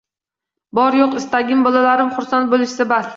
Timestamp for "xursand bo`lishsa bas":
2.17-3.07